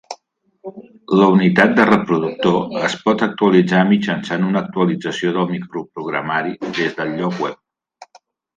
La 1.19 1.27
unitat 1.33 1.75
de 1.79 1.85
reproductor 1.89 2.73
es 2.87 2.95
pot 3.03 3.23
actualitzar 3.27 3.83
mitjançant 3.91 4.49
una 4.49 4.65
actualització 4.65 5.37
del 5.39 5.49
microprogramari 5.55 6.57
des 6.81 7.01
del 7.01 7.17
lloc 7.23 7.41
web. 7.47 8.21